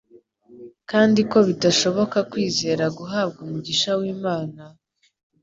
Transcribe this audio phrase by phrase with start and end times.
[0.89, 4.61] kandi ko bidashoboka kwizera guhabwa umugisha w'Imana;